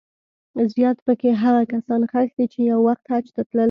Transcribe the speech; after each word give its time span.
زیات 0.73 0.97
په 1.05 1.13
کې 1.19 1.31
هغه 1.43 1.61
کسان 1.73 2.01
ښخ 2.11 2.29
دي 2.37 2.45
چې 2.53 2.59
یو 2.71 2.79
وخت 2.87 3.03
حج 3.11 3.25
ته 3.35 3.41
تلل. 3.49 3.59